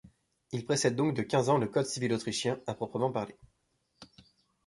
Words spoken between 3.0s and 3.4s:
parler.